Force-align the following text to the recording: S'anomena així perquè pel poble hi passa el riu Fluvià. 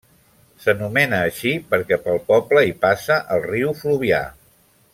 S'anomena 0.61 1.19
així 1.25 1.51
perquè 1.73 1.99
pel 2.07 2.17
poble 2.31 2.65
hi 2.69 2.73
passa 2.87 3.19
el 3.37 3.45
riu 3.53 3.77
Fluvià. 3.83 4.23